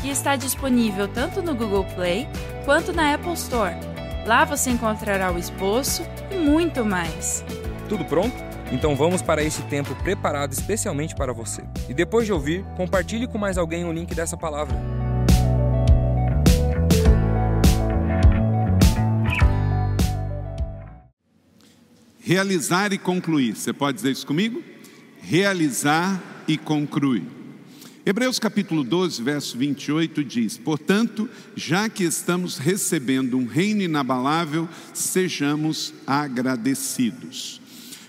[0.00, 2.26] que está disponível tanto no Google Play
[2.64, 3.74] quanto na Apple Store.
[4.26, 7.44] Lá você encontrará o esboço e muito mais.
[7.88, 8.34] Tudo pronto?
[8.72, 11.62] Então vamos para esse tempo preparado especialmente para você.
[11.88, 14.76] E depois de ouvir, compartilhe com mais alguém o link dessa palavra.
[22.20, 23.56] Realizar e concluir.
[23.56, 24.62] Você pode dizer isso comigo?
[25.20, 27.39] Realizar e concluir.
[28.04, 35.92] Hebreus capítulo 12, verso 28 diz: Portanto, já que estamos recebendo um reino inabalável, sejamos
[36.06, 37.60] agradecidos.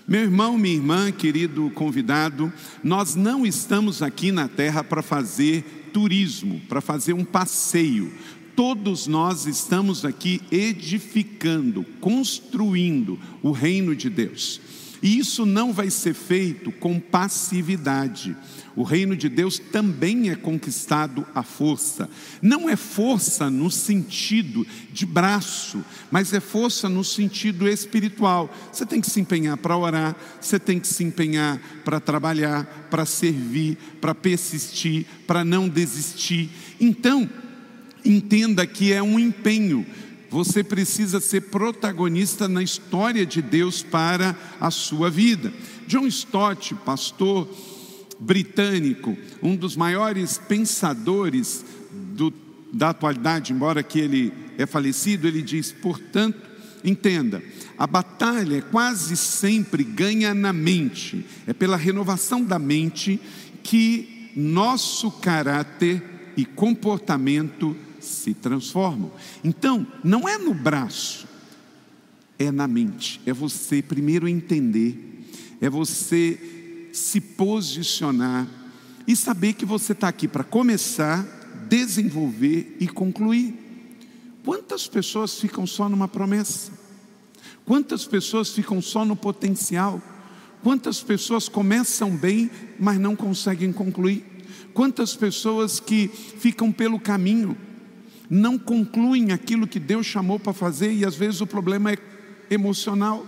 [0.08, 2.50] Meu irmão, minha irmã, querido convidado,
[2.82, 8.10] nós não estamos aqui na terra para fazer turismo, para fazer um passeio.
[8.56, 14.60] Todos nós estamos aqui edificando, construindo o reino de Deus.
[15.02, 18.36] E isso não vai ser feito com passividade.
[18.76, 22.08] O reino de Deus também é conquistado à força.
[22.40, 28.54] Não é força no sentido de braço, mas é força no sentido espiritual.
[28.72, 33.04] Você tem que se empenhar para orar, você tem que se empenhar para trabalhar, para
[33.04, 36.48] servir, para persistir, para não desistir.
[36.80, 37.28] Então,
[38.04, 39.84] entenda que é um empenho
[40.32, 45.52] você precisa ser protagonista na história de Deus para a sua vida.
[45.86, 47.46] John Stott, pastor
[48.18, 52.32] britânico, um dos maiores pensadores do,
[52.72, 56.40] da atualidade, embora que ele é falecido, ele diz: portanto,
[56.82, 57.42] entenda,
[57.76, 63.20] a batalha quase sempre ganha na mente, é pela renovação da mente
[63.62, 66.02] que nosso caráter
[66.38, 69.10] e comportamento se transformam.
[69.42, 71.26] Então, não é no braço,
[72.38, 73.20] é na mente.
[73.24, 75.26] É você primeiro entender,
[75.60, 78.46] é você se posicionar
[79.06, 81.24] e saber que você está aqui para começar,
[81.68, 83.54] desenvolver e concluir.
[84.44, 86.72] Quantas pessoas ficam só numa promessa?
[87.64, 90.02] Quantas pessoas ficam só no potencial?
[90.62, 94.24] Quantas pessoas começam bem, mas não conseguem concluir?
[94.74, 97.56] Quantas pessoas que ficam pelo caminho,
[98.34, 101.98] não concluem aquilo que Deus chamou para fazer e às vezes o problema é
[102.48, 103.26] emocional.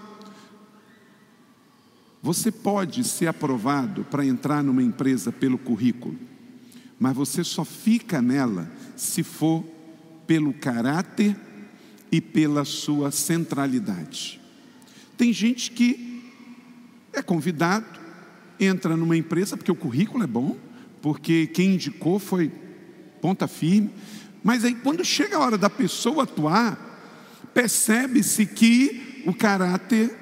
[2.22, 6.19] Você pode ser aprovado para entrar numa empresa pelo currículo,
[6.98, 8.66] mas você só fica nela
[8.97, 9.62] se for
[10.26, 11.37] pelo caráter
[12.10, 14.41] e pela sua centralidade.
[15.19, 16.32] Tem gente que
[17.12, 17.84] é convidado,
[18.59, 20.56] entra numa empresa porque o currículo é bom,
[21.03, 22.50] porque quem indicou foi
[23.20, 23.91] ponta firme,
[24.44, 26.78] mas aí, quando chega a hora da pessoa atuar,
[27.55, 30.15] percebe-se que o caráter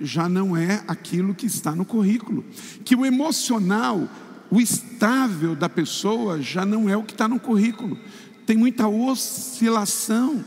[0.00, 2.44] já não é aquilo que está no currículo,
[2.84, 4.08] que o emocional,
[4.50, 7.96] o estável da pessoa já não é o que está no currículo.
[8.44, 10.44] Tem muita oscilação,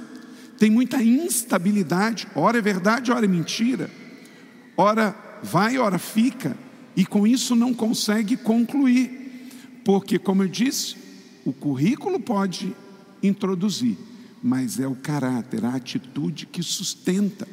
[0.59, 2.27] tem muita instabilidade.
[2.35, 3.89] Ora é verdade, ora é mentira.
[4.75, 6.57] Ora vai, ora fica,
[6.97, 9.49] e com isso não consegue concluir,
[9.85, 10.97] porque, como eu disse,
[11.45, 12.75] o currículo pode
[13.21, 13.97] introduzir,
[14.41, 17.47] mas é o caráter, a atitude que sustenta.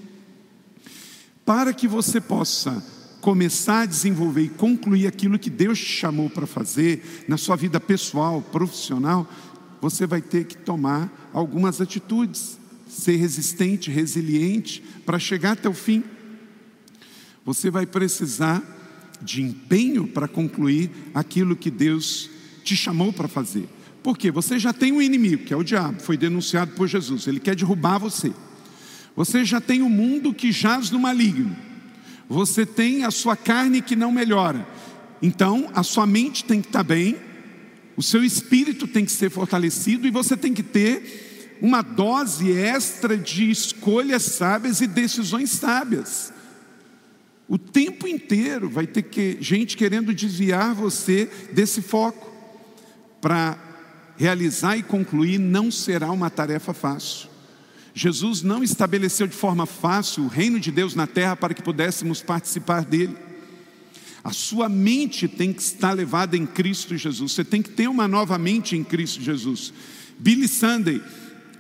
[1.45, 2.84] Para que você possa
[3.21, 7.81] começar a desenvolver e concluir aquilo que Deus te chamou para fazer na sua vida
[7.81, 9.28] pessoal, profissional,
[9.81, 12.59] você vai ter que tomar algumas atitudes,
[12.89, 16.03] ser resistente, resiliente para chegar até o fim.
[17.45, 18.62] Você vai precisar
[19.21, 22.31] de empenho para concluir aquilo que Deus
[22.63, 23.69] te chamou para fazer.
[24.03, 27.41] Porque você já tem um inimigo, que é o diabo, foi denunciado por Jesus, ele
[27.41, 28.33] quer derrubar você.
[29.16, 31.56] Você já tem o um mundo que jaz no maligno.
[32.28, 34.66] Você tem a sua carne que não melhora.
[35.21, 37.16] Então, a sua mente tem que estar bem,
[37.97, 43.16] o seu espírito tem que ser fortalecido e você tem que ter uma dose extra
[43.16, 46.33] de escolhas sábias e decisões sábias.
[47.48, 52.30] O tempo inteiro vai ter que, gente querendo desviar você desse foco
[53.21, 53.59] para
[54.18, 57.28] realizar e concluir não será uma tarefa fácil.
[57.94, 62.20] Jesus não estabeleceu de forma fácil o reino de Deus na terra para que pudéssemos
[62.20, 63.16] participar dele.
[64.22, 67.32] A sua mente tem que estar levada em Cristo Jesus.
[67.32, 69.72] Você tem que ter uma nova mente em Cristo Jesus.
[70.18, 71.00] Billy Sunday,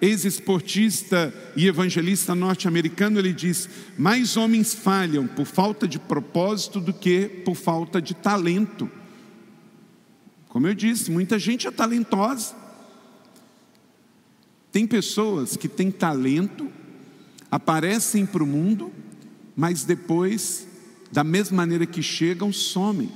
[0.02, 7.28] ex-esportista e evangelista norte-americano, ele diz: mais homens falham por falta de propósito do que
[7.44, 8.90] por falta de talento.
[10.58, 12.52] Como eu disse, muita gente é talentosa.
[14.72, 16.68] Tem pessoas que têm talento,
[17.48, 18.90] aparecem para o mundo,
[19.54, 20.66] mas depois,
[21.12, 23.08] da mesma maneira que chegam, somem.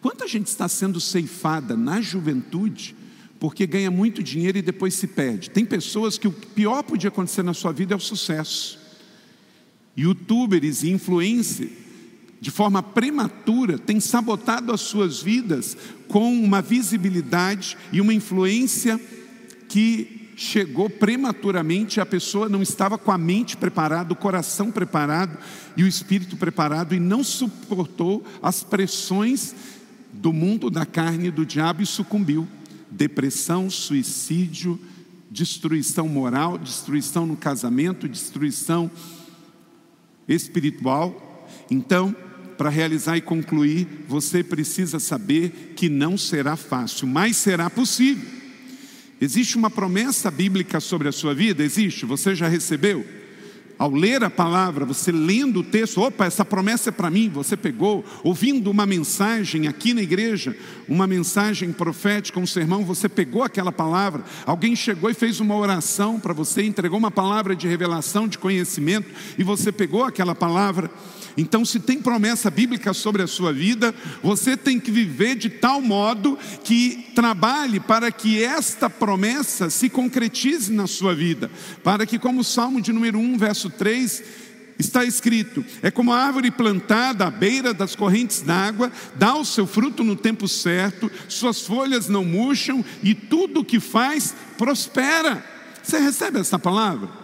[0.00, 2.96] Quanta gente está sendo ceifada na juventude
[3.38, 5.50] porque ganha muito dinheiro e depois se perde.
[5.50, 8.78] Tem pessoas que o pior podia acontecer na sua vida é o sucesso.
[9.94, 11.83] Youtubers e influencers,
[12.44, 15.74] de forma prematura, têm sabotado as suas vidas
[16.06, 19.00] com uma visibilidade e uma influência
[19.66, 25.38] que chegou prematuramente, a pessoa não estava com a mente preparada, o coração preparado
[25.74, 29.54] e o espírito preparado e não suportou as pressões
[30.12, 32.46] do mundo da carne e do diabo e sucumbiu
[32.90, 34.78] depressão, suicídio,
[35.30, 38.90] destruição moral, destruição no casamento, destruição
[40.28, 41.48] espiritual.
[41.70, 42.14] Então,
[42.56, 48.28] para realizar e concluir, você precisa saber que não será fácil, mas será possível.
[49.20, 51.62] Existe uma promessa bíblica sobre a sua vida?
[51.62, 53.04] Existe, você já recebeu?
[53.76, 57.56] Ao ler a palavra, você lendo o texto, opa, essa promessa é para mim, você
[57.56, 60.56] pegou, ouvindo uma mensagem aqui na igreja,
[60.88, 66.20] uma mensagem profética, um sermão, você pegou aquela palavra, alguém chegou e fez uma oração
[66.20, 70.88] para você, entregou uma palavra de revelação, de conhecimento, e você pegou aquela palavra.
[71.36, 75.80] Então, se tem promessa bíblica sobre a sua vida, você tem que viver de tal
[75.80, 81.50] modo que trabalhe para que esta promessa se concretize na sua vida,
[81.82, 84.22] para que, como o Salmo de número 1, verso 3,
[84.78, 89.66] está escrito: é como a árvore plantada à beira das correntes d'água, dá o seu
[89.66, 95.44] fruto no tempo certo, suas folhas não murcham e tudo o que faz prospera.
[95.82, 97.23] Você recebe essa palavra?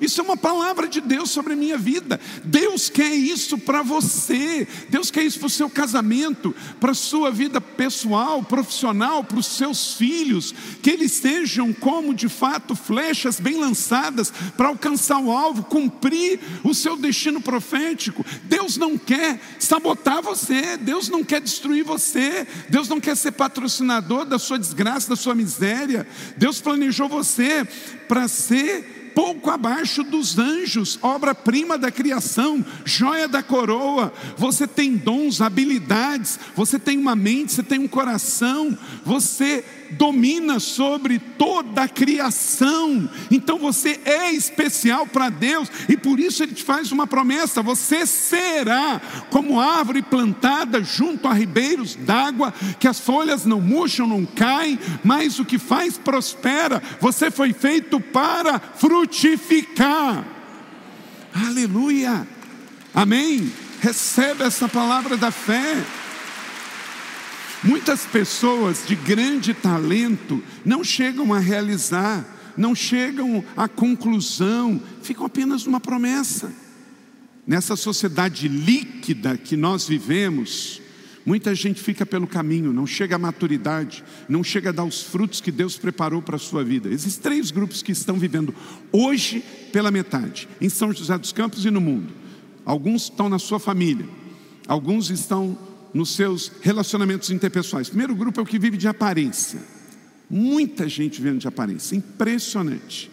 [0.00, 2.20] Isso é uma palavra de Deus sobre a minha vida.
[2.44, 4.66] Deus quer isso para você.
[4.88, 9.46] Deus quer isso para o seu casamento, para a sua vida pessoal, profissional, para os
[9.46, 10.54] seus filhos.
[10.82, 16.74] Que eles sejam como de fato flechas bem lançadas para alcançar o alvo, cumprir o
[16.74, 18.24] seu destino profético.
[18.44, 20.76] Deus não quer sabotar você.
[20.76, 22.46] Deus não quer destruir você.
[22.68, 26.06] Deus não quer ser patrocinador da sua desgraça, da sua miséria.
[26.36, 27.66] Deus planejou você
[28.06, 34.12] para ser pouco abaixo dos anjos, obra-prima da criação, joia da coroa.
[34.36, 41.18] Você tem dons, habilidades, você tem uma mente, você tem um coração, você domina sobre
[41.18, 43.08] toda a criação.
[43.30, 48.06] Então você é especial para Deus e por isso ele te faz uma promessa: você
[48.06, 49.00] será
[49.30, 55.40] como árvore plantada junto a ribeiros d'água, que as folhas não murcham, não caem, mas
[55.40, 56.80] o que faz prospera.
[57.00, 59.07] Você foi feito para frutificar.
[61.32, 62.26] Aleluia.
[62.94, 63.52] Amém.
[63.80, 65.76] Recebe essa palavra da fé.
[67.62, 72.24] Muitas pessoas de grande talento não chegam a realizar,
[72.56, 76.52] não chegam à conclusão, ficam apenas numa promessa.
[77.46, 80.80] Nessa sociedade líquida que nós vivemos,
[81.28, 85.42] muita gente fica pelo caminho, não chega à maturidade, não chega a dar os frutos
[85.42, 86.88] que Deus preparou para a sua vida.
[86.88, 88.54] Existem três grupos que estão vivendo
[88.90, 92.14] hoje pela metade, em São José dos Campos e no mundo.
[92.64, 94.08] Alguns estão na sua família,
[94.66, 95.58] alguns estão
[95.92, 97.90] nos seus relacionamentos interpessoais.
[97.90, 99.60] Primeiro grupo é o que vive de aparência.
[100.30, 103.10] Muita gente vivendo de aparência, impressionante.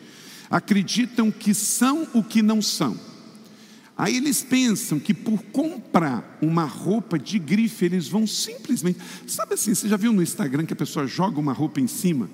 [0.50, 2.98] Acreditam que são o que não são.
[3.98, 9.00] Aí eles pensam que por comprar uma roupa de grife, eles vão simplesmente.
[9.26, 12.30] Sabe assim, você já viu no Instagram que a pessoa joga uma roupa em cima?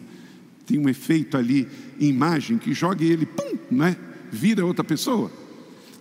[0.65, 1.67] Tem um efeito ali,
[1.99, 3.95] imagem, que joga e ele, pum, não é?
[4.31, 5.31] Vira outra pessoa.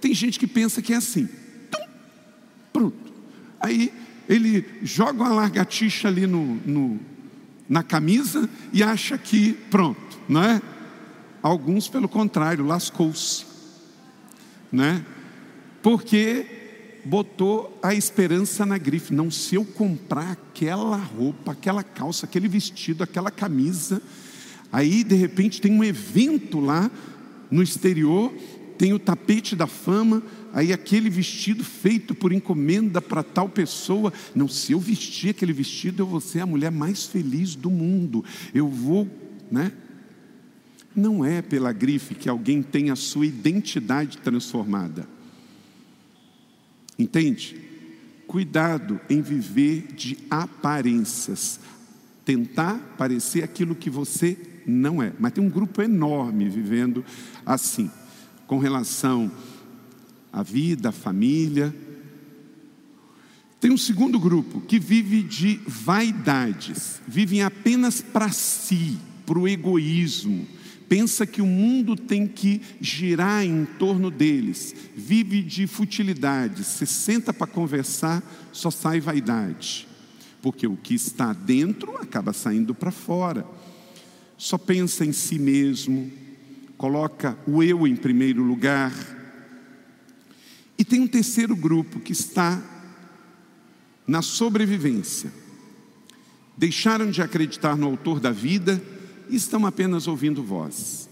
[0.00, 1.28] Tem gente que pensa que é assim.
[1.70, 1.86] Tum,
[2.72, 3.12] pronto.
[3.60, 3.92] Aí
[4.26, 6.98] ele joga uma largatixa ali no, no,
[7.68, 10.62] na camisa e acha que pronto, não é?
[11.42, 13.44] Alguns, pelo contrário, lascou-se,
[14.72, 15.04] né?
[15.82, 16.46] Porque
[17.04, 19.14] botou a esperança na grife.
[19.14, 24.02] Não, se eu comprar aquela roupa, aquela calça, aquele vestido, aquela camisa,
[24.72, 26.90] aí de repente tem um evento lá
[27.50, 28.32] no exterior,
[28.78, 30.22] tem o tapete da fama,
[30.52, 34.12] aí aquele vestido feito por encomenda para tal pessoa.
[34.34, 38.24] Não, se eu vestir aquele vestido, eu vou ser a mulher mais feliz do mundo.
[38.54, 39.08] Eu vou,
[39.50, 39.72] né?
[40.94, 45.06] Não é pela grife que alguém tem a sua identidade transformada.
[47.00, 47.56] Entende?
[48.26, 51.58] Cuidado em viver de aparências.
[52.24, 55.12] Tentar parecer aquilo que você Não é.
[55.18, 57.02] Mas tem um grupo enorme vivendo
[57.46, 57.90] assim,
[58.46, 59.32] com relação
[60.30, 61.74] à vida, à família.
[63.58, 70.46] Tem um segundo grupo que vive de vaidades, vivem apenas para si, para o egoísmo.
[70.90, 77.32] Pensa que o mundo tem que girar em torno deles, vive de futilidades, se senta
[77.32, 78.20] para conversar,
[78.50, 79.86] só sai vaidade,
[80.42, 83.46] porque o que está dentro acaba saindo para fora.
[84.36, 86.10] Só pensa em si mesmo,
[86.76, 88.92] coloca o eu em primeiro lugar.
[90.76, 92.60] E tem um terceiro grupo que está
[94.08, 95.32] na sobrevivência.
[96.56, 98.82] Deixaram de acreditar no autor da vida
[99.36, 101.08] estão apenas ouvindo voz.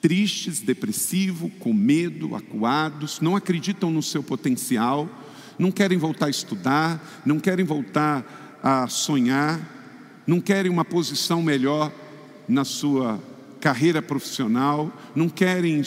[0.00, 5.08] Tristes, depressivos, com medo, acuados, não acreditam no seu potencial,
[5.58, 9.60] não querem voltar a estudar, não querem voltar a sonhar,
[10.26, 11.92] não querem uma posição melhor
[12.48, 13.20] na sua
[13.60, 15.82] carreira profissional, não querem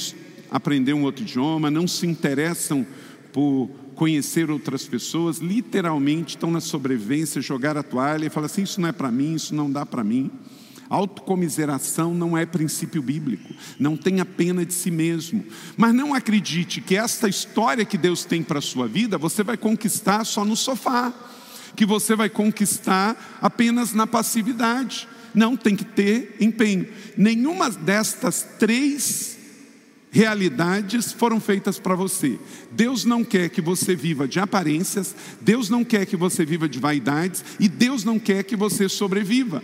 [0.51, 2.85] aprender um outro idioma, não se interessam
[3.31, 8.79] por conhecer outras pessoas, literalmente estão na sobrevivência, jogar a toalha e falam assim: isso
[8.79, 10.31] não é para mim, isso não dá para mim.
[10.89, 15.45] Autocomiseração não é princípio bíblico, não tenha pena de si mesmo.
[15.77, 19.55] Mas não acredite que esta história que Deus tem para a sua vida você vai
[19.55, 21.13] conquistar só no sofá,
[21.75, 25.07] que você vai conquistar apenas na passividade.
[25.35, 26.87] Não, tem que ter empenho.
[27.15, 29.37] Nenhuma destas três
[30.11, 32.39] realidades foram feitas para você.
[32.71, 36.79] Deus não quer que você viva de aparências, Deus não quer que você viva de
[36.79, 39.61] vaidades e Deus não quer que você sobreviva.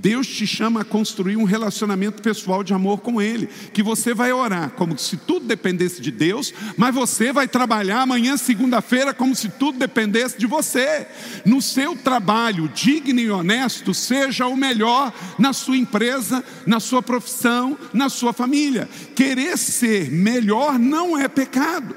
[0.00, 4.32] Deus te chama a construir um relacionamento pessoal de amor com Ele, que você vai
[4.32, 9.48] orar como se tudo dependesse de Deus, mas você vai trabalhar amanhã, segunda-feira, como se
[9.48, 11.06] tudo dependesse de você.
[11.44, 17.76] No seu trabalho digno e honesto, seja o melhor na sua empresa, na sua profissão,
[17.92, 18.88] na sua família.
[19.16, 21.96] Querer ser melhor não é pecado.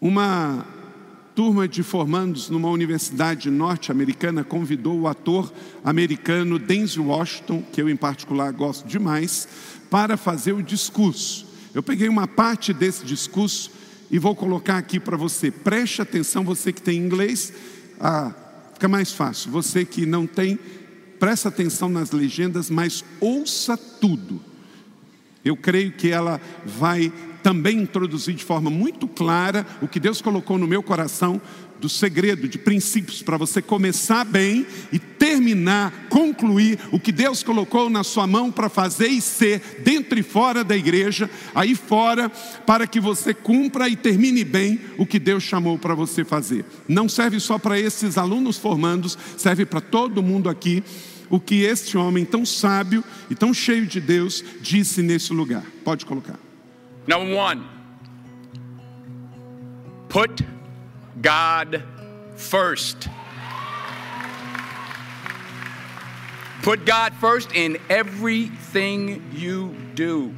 [0.00, 0.73] Uma
[1.34, 7.96] turma de formandos numa universidade norte-americana convidou o ator americano Denzel Washington, que eu em
[7.96, 9.48] particular gosto demais,
[9.90, 11.46] para fazer o discurso.
[11.74, 13.72] Eu peguei uma parte desse discurso
[14.10, 15.50] e vou colocar aqui para você.
[15.50, 17.52] Preste atenção, você que tem inglês,
[17.98, 18.32] ah,
[18.74, 19.50] fica mais fácil.
[19.50, 20.56] Você que não tem,
[21.18, 24.40] presta atenção nas legendas, mas ouça tudo.
[25.44, 27.12] Eu creio que ela vai
[27.44, 31.38] também introduzir de forma muito clara o que Deus colocou no meu coração
[31.78, 37.90] do segredo, de princípios para você começar bem e terminar, concluir o que Deus colocou
[37.90, 42.30] na sua mão para fazer e ser dentro e fora da igreja, aí fora,
[42.64, 46.64] para que você cumpra e termine bem o que Deus chamou para você fazer.
[46.88, 50.82] Não serve só para esses alunos formandos, serve para todo mundo aqui
[51.28, 55.64] o que este homem tão sábio e tão cheio de Deus disse nesse lugar.
[55.84, 56.43] Pode colocar.
[57.06, 57.68] Number one,
[60.08, 60.40] put
[61.20, 61.82] God
[62.36, 63.08] first.
[66.62, 70.34] Put God first in everything you do.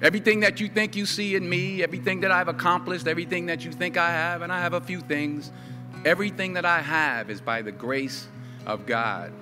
[0.00, 3.72] Everything that you think you see in me, everything that I've accomplished, everything that you
[3.72, 5.52] think I have, and I have a few things,
[6.04, 8.26] everything that I have is by the grace
[8.66, 9.32] of God.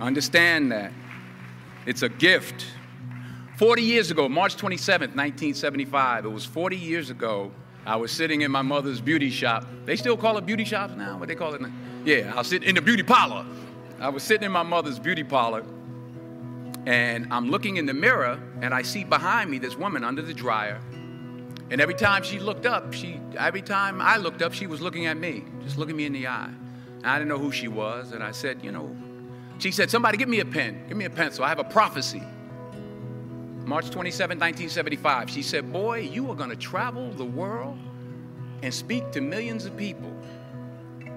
[0.00, 0.92] Understand that.
[1.86, 2.66] It's a gift.
[3.58, 7.50] 40 years ago, March 27th, 1975, it was 40 years ago,
[7.84, 9.66] I was sitting in my mother's beauty shop.
[9.84, 11.18] They still call it beauty shops now?
[11.18, 11.72] What they call it now?
[12.04, 13.44] Yeah, I was sitting in the beauty parlor.
[13.98, 15.64] I was sitting in my mother's beauty parlor,
[16.86, 20.34] and I'm looking in the mirror, and I see behind me this woman under the
[20.34, 20.80] dryer.
[21.72, 25.06] And every time she looked up, she every time I looked up, she was looking
[25.06, 26.52] at me, just looking me in the eye.
[26.98, 28.96] And I didn't know who she was, and I said, you know,
[29.58, 31.42] she said, somebody give me a pen, give me a pencil.
[31.42, 32.22] I have a prophecy.
[33.68, 35.28] March 27, 1975.
[35.28, 37.76] She said, Boy, you are going to travel the world
[38.62, 40.10] and speak to millions of people.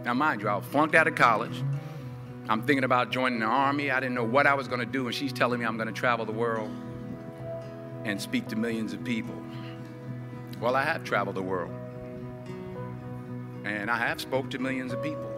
[0.04, 1.64] Now, mind you, I was flunked out of college.
[2.50, 3.90] I'm thinking about joining the army.
[3.90, 5.88] I didn't know what I was going to do, and she's telling me I'm going
[5.88, 6.70] to travel the world
[8.04, 9.42] and speak to millions of people.
[10.60, 11.72] Well, I have traveled the world,
[13.64, 15.31] and I have spoke to millions of people.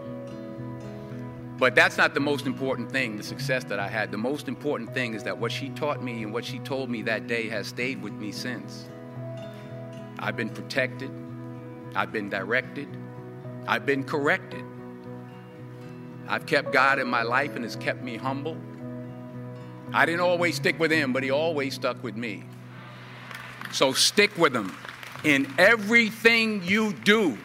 [1.64, 4.12] But that's not the most important thing, the success that I had.
[4.12, 7.04] The most important thing is that what she taught me and what she told me
[7.04, 8.84] that day has stayed with me since.
[10.20, 11.10] I've been protected,
[11.96, 12.90] I've been directed,
[13.66, 14.66] I've been corrected.
[16.28, 18.58] I've kept God in my life and has kept me humble.
[19.94, 22.44] I didn't always stick with Him, but He always stuck with me.
[23.72, 24.76] So stick with Him
[25.24, 27.38] in everything you do.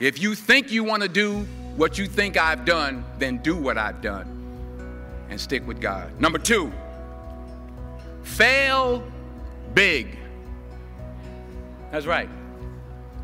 [0.00, 3.78] If you think you want to do what you think I've done, then do what
[3.78, 4.32] I've done.
[5.28, 6.20] and stick with God.
[6.20, 6.72] Number two,
[8.22, 9.02] fail
[9.74, 10.16] big.
[11.90, 12.28] That's right.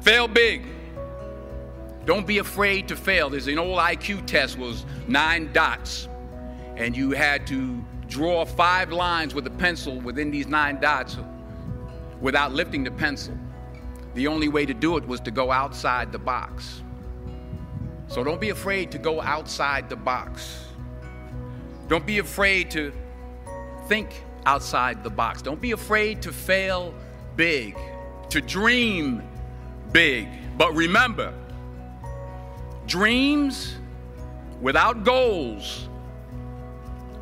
[0.01, 0.67] Fail big.
[2.05, 3.31] Don't be afraid to fail.
[3.31, 6.09] There's an old IQ test was nine dots,
[6.77, 11.17] and you had to draw five lines with a pencil within these nine dots
[12.21, 13.37] without lifting the pencil.
[14.15, 16.83] The only way to do it was to go outside the box.
[18.13, 20.67] So don't be afraid to go outside the box.
[21.89, 22.93] Don't be afraid to
[23.89, 25.43] think outside the box.
[25.43, 26.95] Don't be afraid to fail
[27.37, 27.77] big,
[28.31, 29.23] to dream
[29.93, 30.29] big.
[30.57, 31.33] But remember,
[32.87, 33.77] Dreams
[34.61, 35.89] without goals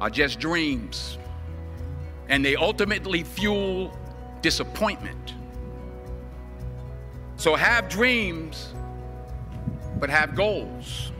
[0.00, 1.18] are just dreams,
[2.28, 3.96] and they ultimately fuel
[4.40, 5.34] disappointment.
[7.36, 8.74] So have dreams,
[10.00, 11.12] but have goals.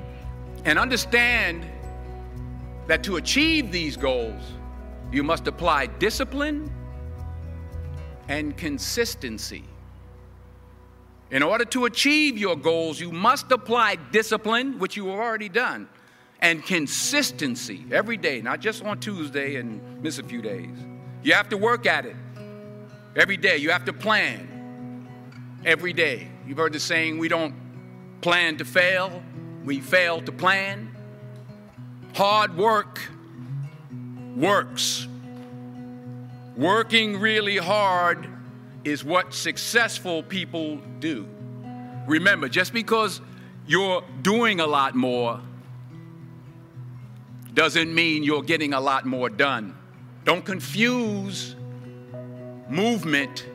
[0.64, 1.64] And understand
[2.86, 4.42] that to achieve these goals,
[5.12, 6.72] you must apply discipline
[8.28, 9.64] and consistency.
[11.30, 15.88] In order to achieve your goals, you must apply discipline, which you have already done,
[16.40, 20.76] and consistency every day, not just on Tuesday and miss a few days.
[21.22, 22.16] You have to work at it
[23.14, 23.58] every day.
[23.58, 25.06] You have to plan
[25.64, 26.28] every day.
[26.46, 27.54] You've heard the saying, we don't
[28.20, 29.22] plan to fail,
[29.64, 30.94] we fail to plan.
[32.14, 33.00] Hard work
[34.36, 35.06] works.
[36.56, 38.28] Working really hard
[38.84, 41.28] is what successful people do.
[42.06, 43.20] Remember, just because
[43.66, 45.40] you're doing a lot more
[47.54, 49.76] doesn't mean you're getting a lot more done.
[50.24, 51.54] Don't confuse
[52.68, 53.46] movement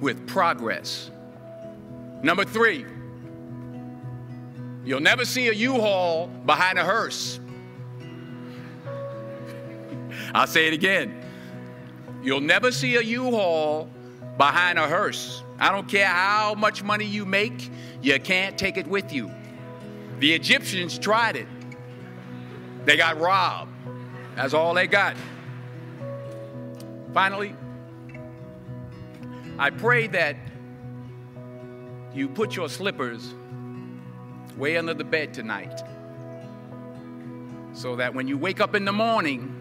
[0.00, 1.10] with progress.
[2.22, 2.84] Number three,
[4.84, 7.40] you'll never see a U Haul behind a hearse.
[10.34, 11.24] I'll say it again.
[12.24, 13.88] You'll never see a U-Haul
[14.38, 15.42] behind a hearse.
[15.58, 17.70] I don't care how much money you make,
[18.02, 19.30] you can't take it with you.
[20.18, 21.46] The Egyptians tried it.
[22.84, 23.70] They got robbed.
[24.36, 25.16] That's all they got.
[27.12, 27.54] Finally,
[29.58, 30.36] I pray that
[32.12, 33.34] you put your slippers
[34.56, 35.82] way under the bed tonight
[37.74, 39.52] so that when you wake up in the morning,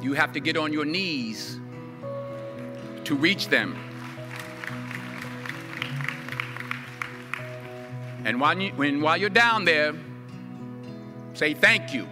[0.00, 1.58] you have to get on your knees
[3.04, 3.76] to reach them.
[8.24, 9.94] And while, you, when, while you're down there,
[11.34, 12.08] say thank you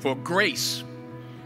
[0.00, 0.82] for grace.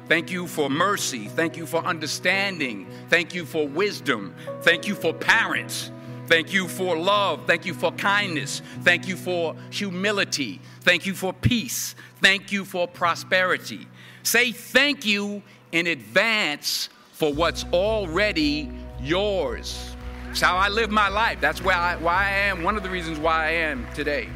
[0.08, 1.28] Thank you for mercy.
[1.28, 2.86] Thank you for understanding.
[3.08, 4.34] Thank you for wisdom.
[4.62, 5.91] Thank you for parents.
[6.26, 7.46] Thank you for love.
[7.46, 8.62] Thank you for kindness.
[8.82, 10.60] Thank you for humility.
[10.80, 11.94] Thank you for peace.
[12.20, 13.86] Thank you for prosperity.
[14.22, 19.94] Say thank you in advance for what's already yours.
[20.30, 21.40] It's how I live my life.
[21.40, 24.28] That's why I, why I am, one of the reasons why I am today.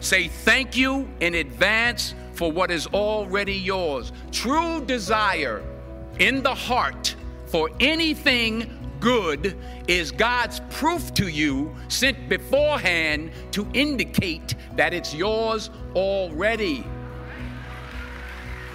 [0.00, 4.12] Say thank you in advance for what is already yours.
[4.32, 5.62] True desire
[6.18, 7.14] in the heart
[7.46, 9.56] for anything good
[9.88, 16.84] is God's proof to you sent beforehand to indicate that it's yours already.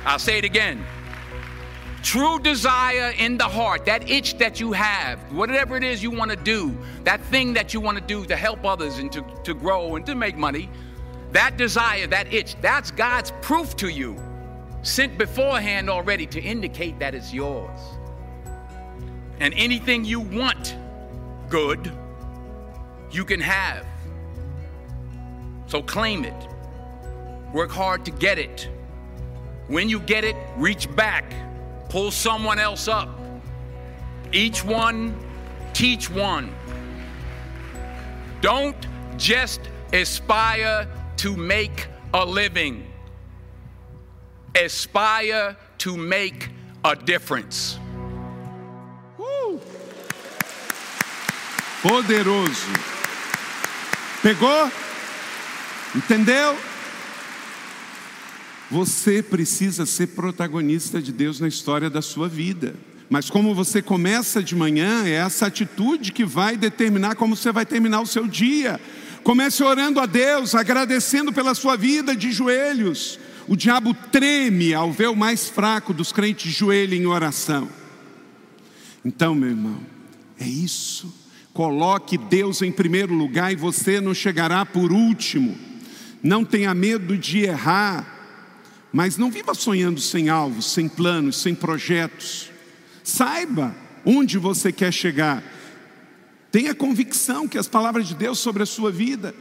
[0.05, 0.83] I'll say it again.
[2.03, 6.29] True desire in the heart, that itch that you have, whatever it is you want
[6.29, 9.55] to do, that thing that you want to do to help others and to, to
[9.55, 10.69] grow and to make money,
[11.31, 14.15] that desire, that itch, that's God's proof to you,
[14.83, 17.79] sent beforehand already to indicate that it's yours.
[19.39, 20.75] And anything you want
[21.49, 21.91] good,
[23.11, 23.85] you can have.
[25.67, 26.47] So claim it.
[27.53, 28.69] Work hard to get it.
[29.67, 31.33] When you get it, reach back,
[31.89, 33.09] pull someone else up.
[34.31, 35.17] Each one,
[35.73, 36.53] teach one.
[38.41, 38.75] Don't
[39.17, 42.85] just aspire to make a living,
[44.55, 46.49] aspire to make
[46.83, 47.79] a difference.
[51.87, 52.65] Poderoso.
[54.23, 54.71] Pegou?
[55.93, 56.57] Entendeu?
[58.71, 62.73] Você precisa ser protagonista de Deus na história da sua vida.
[63.07, 67.67] Mas como você começa de manhã, é essa atitude que vai determinar como você vai
[67.67, 68.81] terminar o seu dia.
[69.23, 73.19] Comece orando a Deus, agradecendo pela sua vida de joelhos.
[73.47, 77.69] O diabo treme ao ver o mais fraco dos crentes de joelho em oração.
[79.05, 79.79] Então, meu irmão,
[80.39, 81.24] é isso.
[81.55, 85.57] Coloque Deus em primeiro lugar e você não chegará por último.
[86.21, 88.11] Não tenha medo de errar
[88.91, 92.51] Mas não viva sonhando sem alvos, sem planos, sem projetos.
[93.03, 93.73] Saiba
[94.05, 95.41] onde você quer chegar.
[96.51, 99.33] Tenha convicção que as palavras de Deus sobre a sua vida.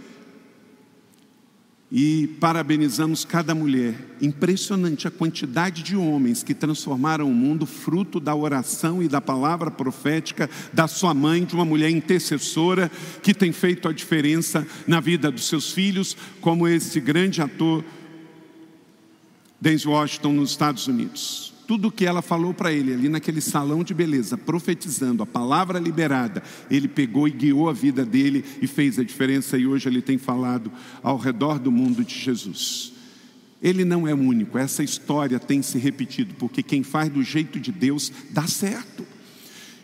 [1.92, 3.94] E parabenizamos cada mulher.
[4.20, 9.70] Impressionante a quantidade de homens que transformaram o mundo fruto da oração e da palavra
[9.70, 12.90] profética da sua mãe, de uma mulher intercessora
[13.22, 17.84] que tem feito a diferença na vida dos seus filhos, como esse grande ator
[19.60, 23.82] Denzel Washington nos Estados Unidos tudo o que ela falou para ele ali naquele salão
[23.82, 28.98] de beleza, profetizando a palavra liberada, ele pegou e guiou a vida dele e fez
[28.98, 29.56] a diferença.
[29.56, 30.70] E hoje ele tem falado
[31.02, 32.92] ao redor do mundo de Jesus.
[33.62, 37.72] Ele não é único, essa história tem se repetido, porque quem faz do jeito de
[37.72, 39.06] Deus dá certo.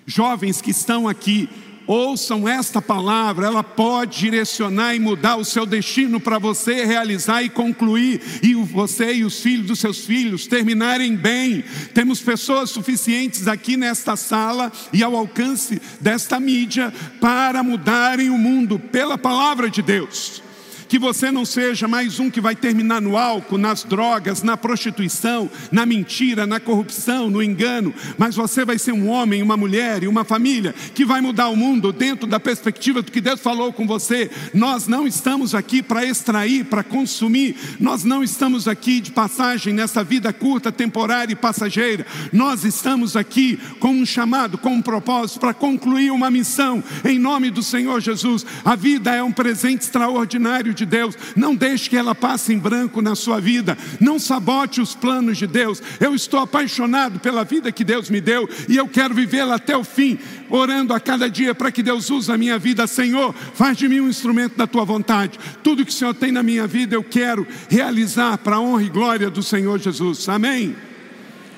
[0.06, 1.48] Jovens que estão aqui
[1.92, 7.50] Ouçam esta palavra, ela pode direcionar e mudar o seu destino para você realizar e
[7.50, 11.64] concluir, e você e os filhos dos seus filhos terminarem bem.
[11.92, 18.78] Temos pessoas suficientes aqui nesta sala e ao alcance desta mídia para mudarem o mundo
[18.78, 20.44] pela palavra de Deus
[20.90, 25.48] que você não seja mais um que vai terminar no álcool, nas drogas, na prostituição,
[25.70, 30.08] na mentira, na corrupção, no engano, mas você vai ser um homem, uma mulher e
[30.08, 33.86] uma família que vai mudar o mundo dentro da perspectiva do que Deus falou com
[33.86, 34.28] você.
[34.52, 40.02] Nós não estamos aqui para extrair, para consumir, nós não estamos aqui de passagem nessa
[40.02, 42.04] vida curta, temporária e passageira.
[42.32, 47.48] Nós estamos aqui com um chamado, com um propósito para concluir uma missão em nome
[47.48, 48.44] do Senhor Jesus.
[48.64, 53.00] A vida é um presente extraordinário de Deus, não deixe que ela passe em branco
[53.00, 55.82] na sua vida, não sabote os planos de Deus.
[55.98, 59.84] Eu estou apaixonado pela vida que Deus me deu e eu quero vivê-la até o
[59.84, 62.86] fim, orando a cada dia para que Deus use a minha vida.
[62.86, 65.38] Senhor, faz de mim um instrumento da tua vontade.
[65.62, 68.88] Tudo que o Senhor tem na minha vida eu quero realizar para a honra e
[68.88, 70.28] glória do Senhor Jesus.
[70.28, 70.76] Amém.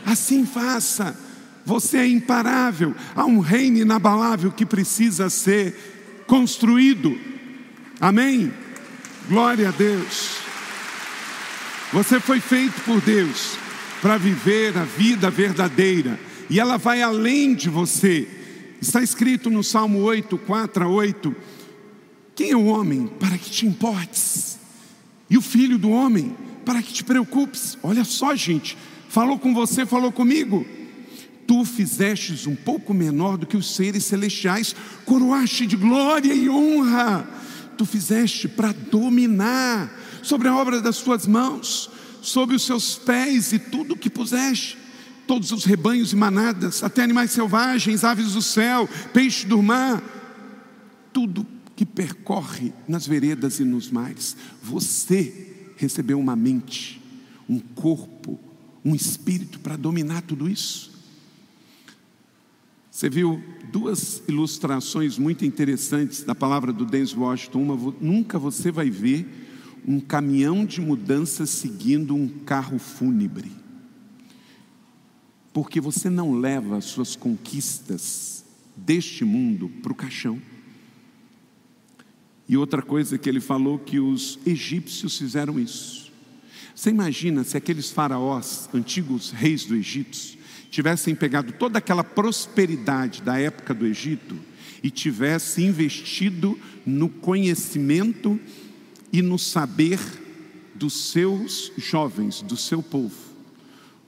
[0.04, 1.16] Assim faça.
[1.64, 2.94] Você é imparável.
[3.14, 7.16] Há um reino inabalável que precisa ser construído.
[8.00, 8.52] Amém?
[9.28, 10.38] Glória a Deus.
[11.92, 13.56] Você foi feito por Deus
[14.00, 16.18] para viver a vida verdadeira,
[16.50, 18.26] e ela vai além de você.
[18.80, 21.36] Está escrito no Salmo 8, 4 a 8:
[22.34, 24.58] Quem é o homem para que te importes?
[25.30, 27.78] E o filho do homem para que te preocupes?
[27.80, 28.76] Olha só, gente,
[29.08, 30.66] falou com você, falou comigo.
[31.46, 37.28] Tu fizestes um pouco menor do que os seres celestiais, coroaste de glória e honra
[37.76, 39.90] tu fizeste para dominar
[40.22, 44.78] sobre a obra das tuas mãos, sobre os seus pés e tudo que puseste,
[45.26, 50.02] todos os rebanhos e manadas, até animais selvagens, aves do céu, peixes do mar,
[51.12, 54.36] tudo que percorre nas veredas e nos mares.
[54.62, 57.02] Você recebeu uma mente,
[57.48, 58.38] um corpo,
[58.84, 60.91] um espírito para dominar tudo isso.
[62.92, 67.62] Você viu duas ilustrações muito interessantes da palavra do Denzel Washington.
[67.62, 69.26] Uma, nunca você vai ver
[69.88, 73.50] um caminhão de mudança seguindo um carro fúnebre.
[75.54, 78.44] Porque você não leva as suas conquistas
[78.76, 80.38] deste mundo para o caixão.
[82.46, 86.12] E outra coisa que ele falou que os egípcios fizeram isso.
[86.74, 90.41] Você imagina se aqueles faraós, antigos reis do Egito,
[90.72, 94.34] tivessem pegado toda aquela prosperidade da época do Egito
[94.82, 98.40] e tivesse investido no conhecimento
[99.12, 100.00] e no saber
[100.74, 103.14] dos seus jovens, do seu povo,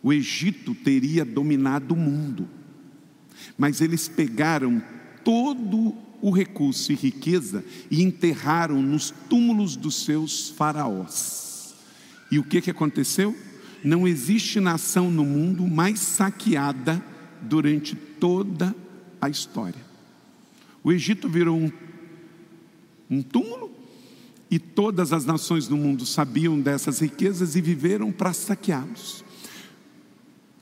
[0.03, 2.49] o Egito teria dominado o mundo.
[3.59, 4.83] Mas eles pegaram
[5.23, 11.75] todo o recurso e riqueza e enterraram nos túmulos dos seus faraós.
[12.31, 13.37] E o que, que aconteceu?
[13.85, 17.05] Não existe nação no mundo mais saqueada
[17.43, 18.75] durante toda
[19.21, 19.85] a história.
[20.83, 21.71] O Egito virou um,
[23.11, 23.71] um túmulo
[24.51, 29.23] e todas as nações do mundo sabiam dessas riquezas e viveram para saqueá-los.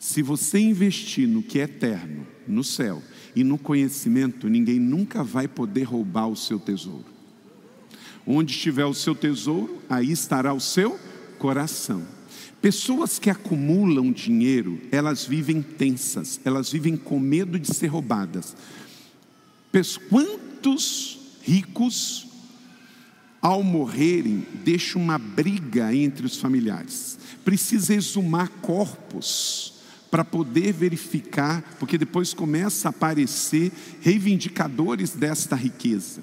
[0.00, 3.00] Se você investir no que é eterno, no céu
[3.36, 7.06] e no conhecimento, ninguém nunca vai poder roubar o seu tesouro.
[8.26, 10.98] Onde estiver o seu tesouro, aí estará o seu
[11.38, 12.04] coração.
[12.62, 18.56] Pessoas que acumulam dinheiro, elas vivem tensas, elas vivem com medo de ser roubadas.
[20.08, 22.28] Quantos ricos,
[23.40, 27.18] ao morrerem, deixam uma briga entre os familiares?
[27.44, 29.74] Precisa exumar corpos
[30.08, 36.20] para poder verificar, porque depois começa a aparecer reivindicadores desta riqueza.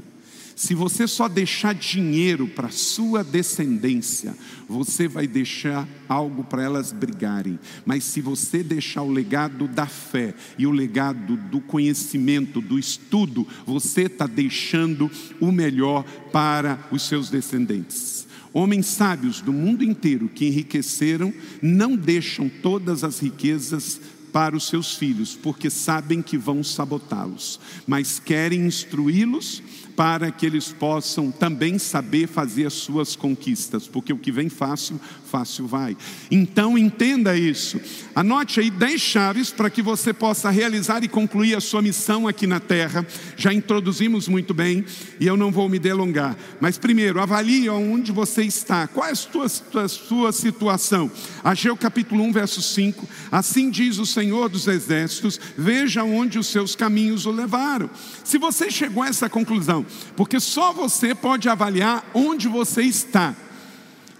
[0.60, 4.36] Se você só deixar dinheiro para sua descendência,
[4.67, 7.58] você vai deixar algo para elas brigarem.
[7.86, 13.48] Mas se você deixar o legado da fé e o legado do conhecimento, do estudo,
[13.65, 18.28] você está deixando o melhor para os seus descendentes.
[18.52, 24.95] Homens sábios do mundo inteiro que enriqueceram não deixam todas as riquezas para os seus
[24.95, 29.61] filhos, porque sabem que vão sabotá-los, mas querem instruí-los
[29.99, 34.97] para que eles possam também saber fazer as suas conquistas, porque o que vem fácil,
[35.29, 35.97] fácil vai.
[36.31, 37.81] Então entenda isso.
[38.15, 42.47] Anote aí dez chaves para que você possa realizar e concluir a sua missão aqui
[42.47, 43.05] na terra.
[43.35, 44.85] Já introduzimos muito bem
[45.19, 46.37] e eu não vou me delongar.
[46.61, 48.87] Mas primeiro, avalie onde você está.
[48.87, 49.47] Qual é a sua,
[49.83, 51.11] a sua situação?
[51.43, 53.05] Ageu capítulo 1, verso 5.
[53.29, 54.18] Assim diz o Senhor
[54.49, 57.89] dos exércitos: veja onde os seus caminhos o levaram.
[58.23, 63.36] Se você chegou a essa conclusão, porque só você pode avaliar onde você está.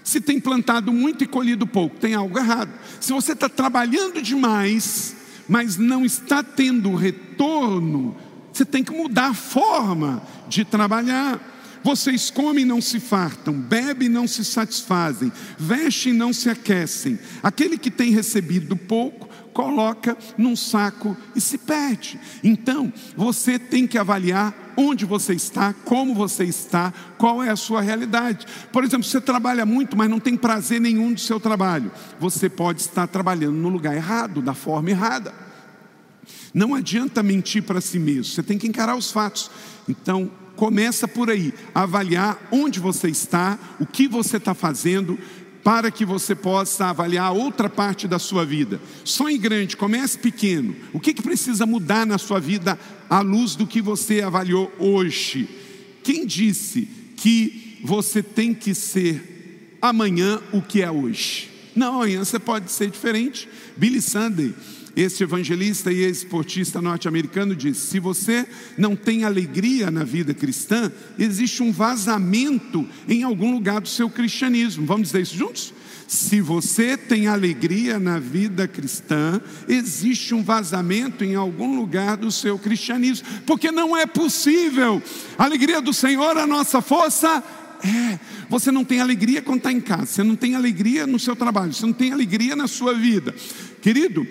[0.04, 2.72] Se tem plantado muito e colhido pouco, tem algo errado.
[3.00, 5.16] Se você está trabalhando demais,
[5.48, 8.16] mas não está tendo retorno,
[8.52, 11.40] você tem que mudar a forma de trabalhar.
[11.84, 16.50] Vocês comem e não se fartam, bebem e não se satisfazem, vestem e não se
[16.50, 17.18] aquecem.
[17.42, 22.20] Aquele que tem recebido pouco, coloca num saco e se perde.
[22.44, 27.82] Então, você tem que avaliar onde você está, como você está, qual é a sua
[27.82, 28.46] realidade.
[28.72, 31.92] Por exemplo, você trabalha muito, mas não tem prazer nenhum do seu trabalho.
[32.20, 35.34] Você pode estar trabalhando no lugar errado, da forma errada.
[36.54, 39.52] Não adianta mentir para si mesmo, você tem que encarar os fatos.
[39.88, 45.18] Então, começa por aí, avaliar onde você está, o que você está fazendo,
[45.70, 48.82] para que você possa avaliar outra parte da sua vida.
[49.06, 50.76] Sonhe grande, comece pequeno.
[50.92, 52.76] O que, que precisa mudar na sua vida
[53.08, 55.48] à luz do que você avaliou hoje?
[56.02, 61.52] Quem disse que você tem que ser amanhã o que é hoje?
[61.76, 63.48] Não, amanhã você pode ser diferente.
[63.78, 64.56] Billy Sunday
[65.02, 68.46] este evangelista e esportista norte-americano diz: se você
[68.78, 74.86] não tem alegria na vida cristã, existe um vazamento em algum lugar do seu cristianismo.
[74.86, 75.74] Vamos dizer isso juntos?
[76.08, 82.58] Se você tem alegria na vida cristã, existe um vazamento em algum lugar do seu
[82.58, 85.02] cristianismo, porque não é possível.
[85.38, 87.44] A alegria do Senhor, a nossa força,
[87.84, 91.36] é, você não tem alegria quando está em casa, você não tem alegria no seu
[91.36, 93.34] trabalho, você não tem alegria na sua vida.
[93.80, 94.28] Querido,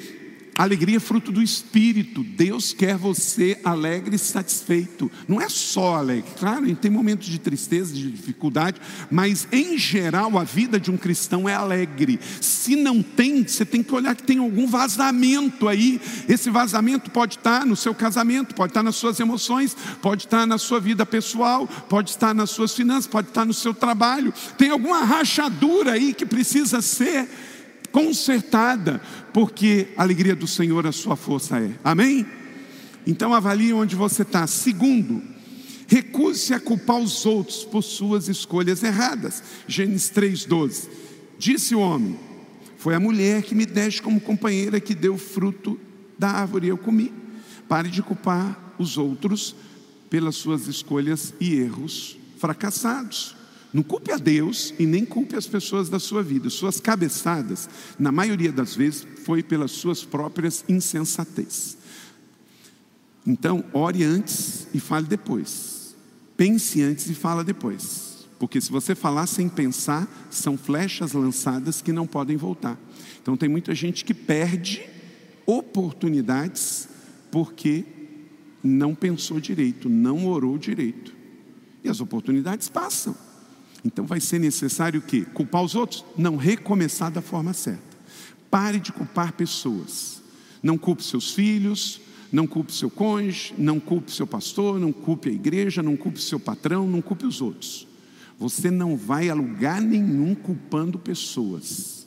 [0.59, 2.25] Alegria é fruto do Espírito.
[2.25, 5.09] Deus quer você alegre e satisfeito.
[5.29, 6.29] Não é só alegre.
[6.37, 11.49] Claro, tem momentos de tristeza, de dificuldade, mas em geral a vida de um cristão
[11.49, 12.19] é alegre.
[12.41, 16.01] Se não tem, você tem que olhar que tem algum vazamento aí.
[16.29, 20.59] Esse vazamento pode estar no seu casamento, pode estar nas suas emoções, pode estar na
[20.59, 24.35] sua vida pessoal, pode estar nas suas finanças, pode estar no seu trabalho.
[24.57, 27.29] Tem alguma rachadura aí que precisa ser
[27.99, 31.73] consertada, porque a alegria do Senhor a sua força é.
[31.83, 32.25] Amém?
[33.05, 34.47] Então avalie onde você está.
[34.47, 35.21] Segundo,
[35.89, 39.43] recuse-se a culpar os outros por suas escolhas erradas.
[39.67, 40.89] Gênesis 3,12.
[41.41, 42.17] Disse o homem:
[42.77, 45.77] Foi a mulher que me deste como companheira que deu fruto
[46.17, 47.13] da árvore e eu comi.
[47.69, 49.57] Pare de culpar os outros
[50.09, 53.38] pelas suas escolhas e erros fracassados.
[53.73, 56.49] Não culpe a Deus e nem culpe as pessoas da sua vida.
[56.49, 61.77] Suas cabeçadas, na maioria das vezes, foi pelas suas próprias insensatez.
[63.27, 65.95] Então, ore antes e fale depois.
[66.37, 68.27] Pense antes e fala depois.
[68.39, 72.79] Porque se você falar sem pensar, são flechas lançadas que não podem voltar.
[73.21, 74.89] Então tem muita gente que perde
[75.45, 76.89] oportunidades
[77.31, 77.85] porque
[78.63, 81.15] não pensou direito, não orou direito.
[81.83, 83.15] E as oportunidades passam.
[83.85, 85.25] Então vai ser necessário o quê?
[85.33, 86.05] Culpar os outros?
[86.17, 87.83] Não, recomeçar da forma certa.
[88.51, 90.23] Pare de culpar pessoas.
[90.63, 92.01] Não culpe seus filhos,
[92.33, 96.41] não culpe seu cônjuge, não culpe seu pastor, não culpe a igreja, não culpe seu
[96.41, 97.87] patrão, não culpe os outros.
[98.39, 102.07] Você não vai a lugar nenhum culpando pessoas.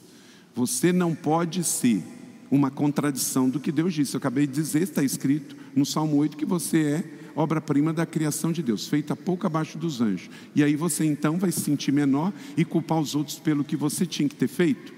[0.54, 2.02] Você não pode ser
[2.50, 4.14] uma contradição do que Deus disse.
[4.14, 8.52] Eu acabei de dizer, está escrito no Salmo 8 que você é obra-prima da criação
[8.52, 10.30] de Deus, feita pouco abaixo dos anjos.
[10.54, 14.06] E aí você então vai se sentir menor e culpar os outros pelo que você
[14.06, 14.92] tinha que ter feito.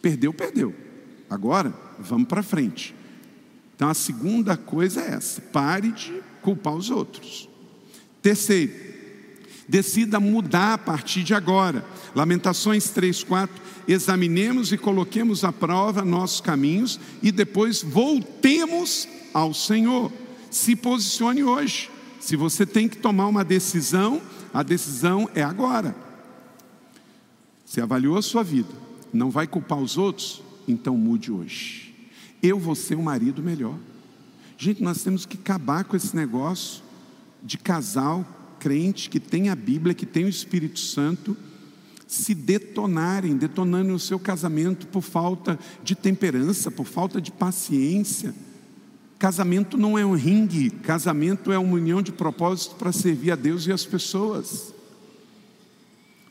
[0.00, 0.74] Perdeu, perdeu.
[1.30, 2.94] Agora, vamos para frente.
[3.74, 7.48] Então a segunda coisa é essa: pare de culpar os outros.
[8.22, 8.72] Terceiro,
[9.68, 11.84] decida mudar a partir de agora.
[12.14, 13.62] Lamentações 3, 4.
[13.86, 20.10] Examinemos e coloquemos à prova nossos caminhos e depois voltemos ao Senhor
[20.54, 21.90] se posicione hoje.
[22.20, 25.94] Se você tem que tomar uma decisão, a decisão é agora.
[27.66, 28.72] Você avaliou a sua vida,
[29.12, 30.42] não vai culpar os outros?
[30.66, 31.92] Então mude hoje.
[32.42, 33.76] Eu vou ser um marido melhor.
[34.56, 36.82] Gente, nós temos que acabar com esse negócio
[37.42, 38.24] de casal
[38.60, 41.36] crente que tem a Bíblia, que tem o Espírito Santo,
[42.06, 48.34] se detonarem, detonando o seu casamento por falta de temperança, por falta de paciência.
[49.18, 53.66] Casamento não é um ringue, casamento é uma união de propósito para servir a Deus
[53.66, 54.74] e as pessoas.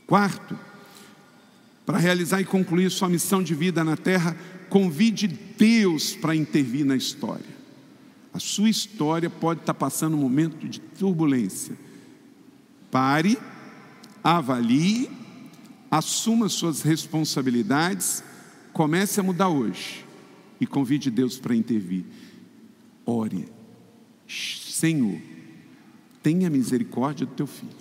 [0.05, 0.57] Quarto,
[1.85, 4.37] para realizar e concluir sua missão de vida na terra,
[4.69, 7.53] convide Deus para intervir na história.
[8.33, 11.77] A sua história pode estar passando um momento de turbulência.
[12.89, 13.37] Pare,
[14.23, 15.09] avalie,
[15.91, 18.23] assuma suas responsabilidades,
[18.71, 20.03] comece a mudar hoje
[20.59, 22.05] e convide Deus para intervir.
[23.05, 23.45] Ore,
[24.27, 25.19] Senhor,
[26.21, 27.71] tenha misericórdia do teu filho.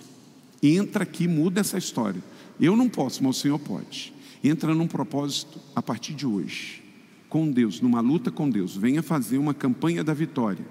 [0.61, 2.21] Entra aqui, muda essa história.
[2.59, 4.13] Eu não posso, mas o Senhor pode.
[4.43, 6.83] Entra num propósito a partir de hoje,
[7.29, 8.75] com Deus, numa luta com Deus.
[8.75, 10.65] Venha fazer uma campanha da vitória,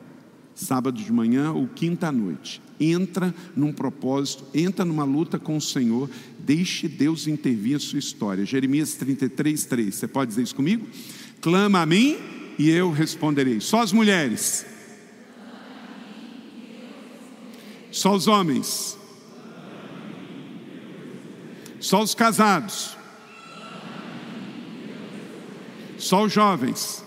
[0.55, 2.61] sábado de manhã ou quinta à noite.
[2.79, 8.45] Entra num propósito, entra numa luta com o Senhor, deixe Deus intervir a sua história.
[8.45, 9.95] Jeremias 33, 3.
[9.95, 10.87] Você pode dizer isso comigo?
[11.41, 13.61] Clama a mim e eu responderei.
[13.61, 14.65] Só as mulheres.
[17.91, 18.97] Só os homens.
[21.81, 22.97] Só os casados.
[25.99, 27.05] Só os jovens.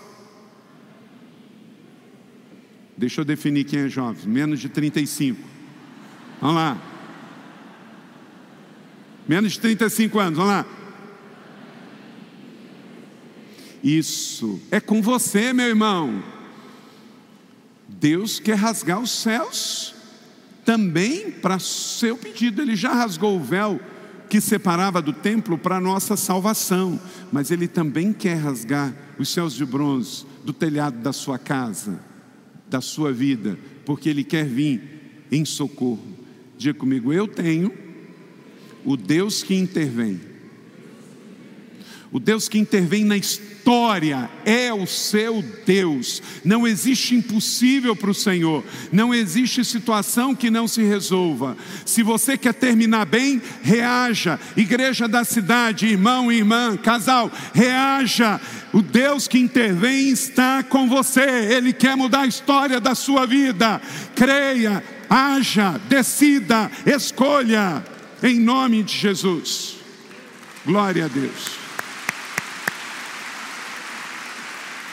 [2.94, 4.28] Deixa eu definir quem é jovem.
[4.28, 5.40] Menos de 35.
[6.38, 6.78] Vamos lá.
[9.26, 10.75] Menos de 35 anos, vamos lá.
[13.82, 14.60] Isso.
[14.70, 16.22] É com você, meu irmão.
[17.88, 19.94] Deus quer rasgar os céus
[20.64, 22.60] também para seu pedido.
[22.60, 23.80] Ele já rasgou o véu
[24.28, 27.00] que separava do templo para nossa salvação,
[27.32, 32.00] mas ele também quer rasgar os céus de bronze do telhado da sua casa,
[32.68, 36.04] da sua vida, porque ele quer vir em socorro.
[36.58, 37.72] Diga comigo, eu tenho
[38.84, 40.20] o Deus que intervém.
[42.12, 46.22] O Deus que intervém na história é o seu Deus.
[46.44, 48.62] Não existe impossível para o Senhor.
[48.92, 51.56] Não existe situação que não se resolva.
[51.84, 54.38] Se você quer terminar bem, reaja.
[54.56, 58.40] Igreja da cidade, irmão e irmã, casal, reaja.
[58.72, 61.54] O Deus que intervém está com você.
[61.54, 63.82] Ele quer mudar a história da sua vida.
[64.14, 67.84] Creia, haja, decida, escolha.
[68.22, 69.76] Em nome de Jesus.
[70.64, 71.65] Glória a Deus.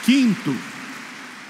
[0.06, 0.54] Quinto,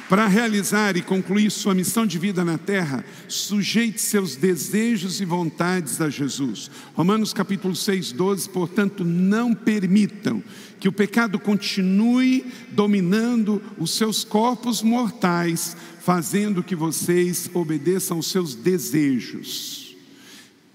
[0.07, 5.99] para realizar e concluir sua missão de vida na terra, sujeite seus desejos e vontades
[5.99, 6.69] a Jesus.
[6.93, 10.43] Romanos capítulo 6, 12, portanto, não permitam
[10.79, 18.53] que o pecado continue dominando os seus corpos mortais, fazendo que vocês obedeçam aos seus
[18.53, 19.95] desejos.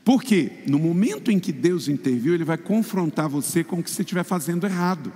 [0.05, 4.03] Porque no momento em que Deus interviu, Ele vai confrontar você com o que você
[4.03, 5.13] estiver fazendo errado.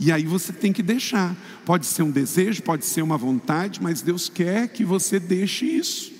[0.00, 1.36] E aí você tem que deixar.
[1.64, 6.12] Pode ser um desejo, pode ser uma vontade, mas Deus quer que você deixe isso.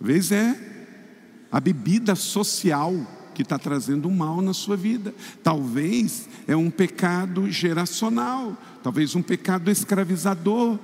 [0.00, 0.58] Vezes é
[1.50, 2.94] a bebida social
[3.34, 5.14] que está trazendo um mal na sua vida.
[5.42, 10.78] Talvez é um pecado geracional, talvez um pecado escravizador,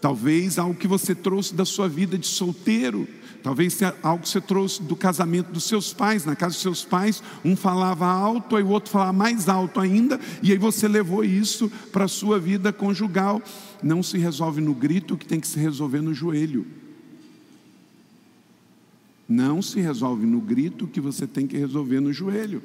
[0.00, 3.08] talvez algo que você trouxe da sua vida de solteiro
[3.42, 6.24] Talvez algo que você trouxe do casamento dos seus pais.
[6.24, 10.20] Na casa dos seus pais, um falava alto, aí o outro falava mais alto ainda,
[10.42, 13.42] e aí você levou isso para a sua vida conjugal.
[13.82, 16.64] Não se resolve no grito, que tem que se resolver no joelho.
[19.28, 22.62] Não se resolve no grito, que você tem que resolver no joelho.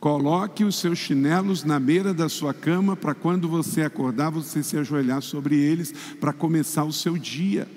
[0.00, 4.76] Coloque os seus chinelos na beira da sua cama para quando você acordar, você se
[4.76, 7.68] ajoelhar sobre eles para começar o seu dia.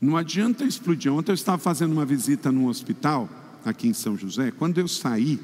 [0.00, 1.12] Não adianta explodir.
[1.12, 3.28] Ontem eu estava fazendo uma visita num hospital,
[3.64, 4.50] aqui em São José.
[4.50, 5.38] Quando eu saí,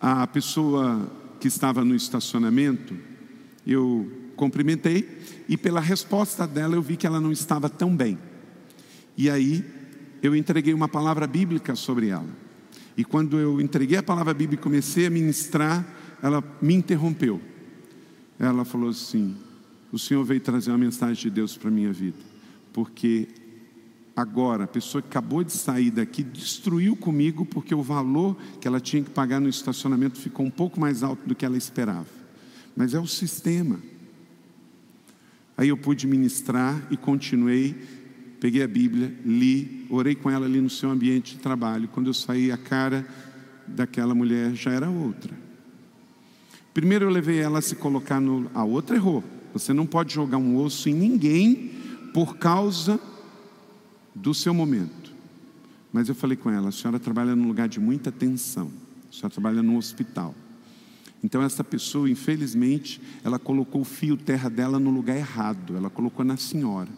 [0.00, 1.10] a pessoa
[1.40, 2.94] que estava no estacionamento,
[3.66, 5.18] eu cumprimentei
[5.48, 8.16] e pela resposta dela eu vi que ela não estava tão bem.
[9.16, 9.64] E aí
[10.22, 12.28] eu entreguei uma palavra bíblica sobre ela.
[12.96, 15.84] E quando eu entreguei a palavra bíblica e comecei a ministrar,
[16.22, 17.40] ela me interrompeu.
[18.38, 19.36] Ela falou assim:
[19.90, 22.27] O Senhor veio trazer uma mensagem de Deus para a minha vida
[22.78, 23.26] porque
[24.14, 28.78] agora a pessoa que acabou de sair daqui destruiu comigo porque o valor que ela
[28.78, 32.06] tinha que pagar no estacionamento ficou um pouco mais alto do que ela esperava.
[32.76, 33.80] Mas é o sistema.
[35.56, 37.74] Aí eu pude ministrar e continuei.
[38.38, 41.88] Peguei a Bíblia, li, orei com ela ali no seu ambiente de trabalho.
[41.88, 43.04] Quando eu saí, a cara
[43.66, 45.36] daquela mulher já era outra.
[46.72, 48.48] Primeiro eu levei ela a se colocar no.
[48.54, 49.24] A outra errou.
[49.52, 51.77] Você não pode jogar um osso em ninguém
[52.12, 53.00] por causa
[54.14, 55.12] do seu momento.
[55.92, 58.70] Mas eu falei com ela: a senhora trabalha num lugar de muita tensão.
[59.08, 60.34] A senhora trabalha num hospital.
[61.22, 65.76] Então essa pessoa, infelizmente, ela colocou o fio terra dela no lugar errado.
[65.76, 66.90] Ela colocou na senhora.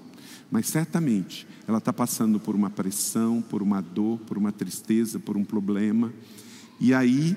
[0.50, 5.36] Mas certamente ela está passando por uma pressão, por uma dor, por uma tristeza, por
[5.36, 6.12] um problema.
[6.80, 7.36] E aí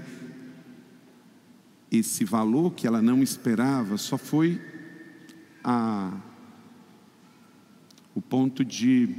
[1.92, 4.60] esse valor que ela não esperava só foi
[5.64, 6.12] a,
[8.16, 9.10] o ponto de,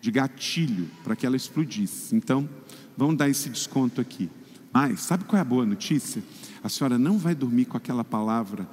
[0.00, 2.14] de gatilho para que ela explodisse.
[2.14, 2.48] Então,
[2.96, 4.28] vamos dar esse desconto aqui.
[4.72, 6.22] Mas, sabe qual é a boa notícia?
[6.62, 8.68] A senhora não vai dormir com aquela palavra,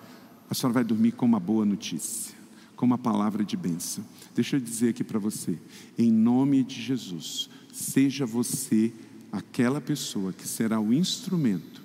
[0.50, 2.36] a senhora vai dormir com uma boa notícia,
[2.76, 4.04] com uma palavra de bênção.
[4.36, 5.58] Deixa eu dizer aqui para você,
[5.98, 8.92] em nome de Jesus, seja você
[9.32, 11.82] aquela pessoa que será o instrumento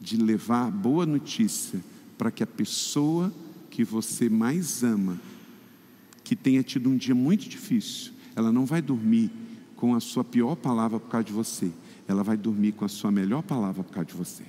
[0.00, 1.82] de levar boa notícia
[2.16, 3.32] para que a pessoa
[3.70, 5.20] que você mais ama,
[6.28, 9.30] que tenha tido um dia muito difícil, ela não vai dormir
[9.74, 11.72] com a sua pior palavra por causa de você,
[12.06, 14.42] ela vai dormir com a sua melhor palavra por causa de você.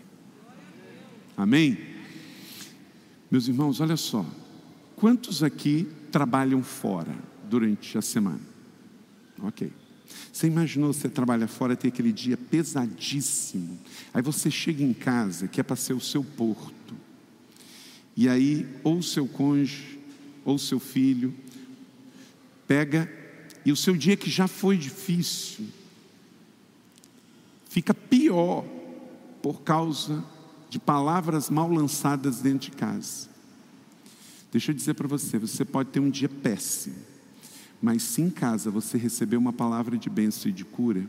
[1.38, 1.78] Amém?
[3.32, 4.26] Meus irmãos, olha só,
[4.98, 7.16] quantos aqui trabalham fora
[7.50, 8.42] durante a semana?
[9.42, 9.72] Ok.
[10.34, 13.80] Você imaginou você trabalha fora, ter aquele dia pesadíssimo.
[14.14, 16.94] Aí você chega em casa, que é para ser o seu porto.
[18.18, 19.98] E aí, ou seu cônjuge,
[20.44, 21.34] ou seu filho,
[22.70, 23.12] pega,
[23.66, 25.68] e o seu dia que já foi difícil,
[27.68, 28.64] fica pior
[29.42, 30.24] por causa
[30.70, 33.28] de palavras mal lançadas dentro de casa.
[34.54, 37.10] Deixa eu dizer para você, você pode ter um dia péssimo
[37.82, 41.08] mas se em casa você receber uma palavra de bênção e de cura,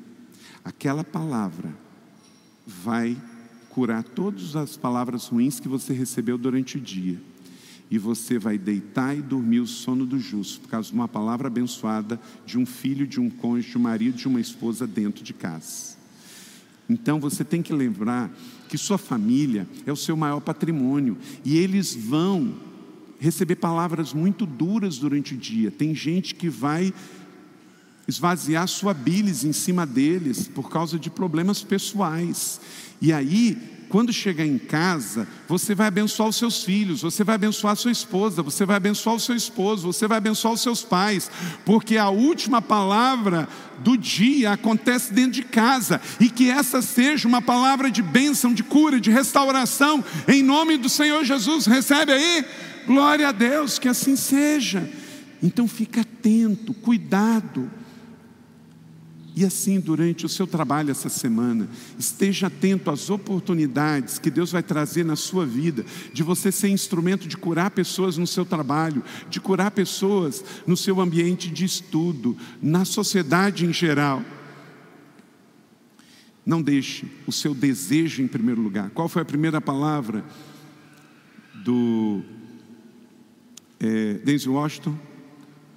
[0.65, 1.75] aquela palavra
[2.67, 3.21] vai
[3.69, 7.21] curar todas as palavras ruins que você recebeu durante o dia.
[7.91, 11.49] E você vai deitar e dormir o sono do justo, por causa de uma palavra
[11.49, 15.33] abençoada de um filho, de um cônjuge, de um marido, de uma esposa dentro de
[15.33, 15.97] casa.
[16.89, 18.31] Então você tem que lembrar
[18.69, 22.55] que sua família é o seu maior patrimônio e eles vão
[23.19, 25.71] receber palavras muito duras durante o dia.
[25.71, 26.93] Tem gente que vai
[28.09, 32.61] esvaziar sua bilis em cima deles por causa de problemas pessoais.
[33.01, 33.57] E aí,
[33.91, 37.91] quando chegar em casa, você vai abençoar os seus filhos, você vai abençoar a sua
[37.91, 41.29] esposa, você vai abençoar o seu esposo, você vai abençoar os seus pais,
[41.65, 43.49] porque a última palavra
[43.81, 48.63] do dia acontece dentro de casa, e que essa seja uma palavra de bênção, de
[48.63, 51.67] cura, de restauração, em nome do Senhor Jesus.
[51.67, 52.45] Recebe aí?
[52.87, 54.89] Glória a Deus, que assim seja.
[55.43, 57.69] Então fica atento, cuidado.
[59.41, 61.67] E assim, durante o seu trabalho essa semana,
[61.99, 65.83] esteja atento às oportunidades que Deus vai trazer na sua vida,
[66.13, 71.01] de você ser instrumento de curar pessoas no seu trabalho, de curar pessoas no seu
[71.01, 74.23] ambiente de estudo, na sociedade em geral.
[76.45, 78.91] Não deixe o seu desejo em primeiro lugar.
[78.91, 80.23] Qual foi a primeira palavra
[81.65, 82.21] do
[83.81, 84.99] é, Denzel Washington,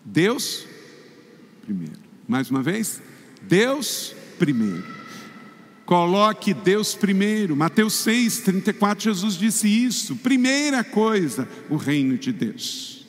[0.03, 0.65] Deus
[1.61, 2.03] primeiro.
[2.27, 3.01] Mais uma vez,
[3.47, 4.93] Deus primeiro.
[5.85, 7.55] Coloque Deus primeiro.
[7.55, 10.15] Mateus 6, 34, Jesus disse isso.
[10.15, 13.05] Primeira coisa, o reino de Deus.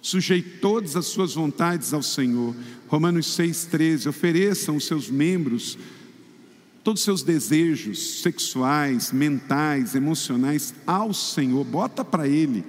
[0.00, 2.54] Sujeite todas as suas vontades ao Senhor.
[2.88, 4.08] Romanos 6, 13.
[4.08, 5.76] Ofereçam os seus membros,
[6.82, 11.64] todos os seus desejos sexuais, mentais, emocionais ao Senhor.
[11.64, 12.64] Bota para Ele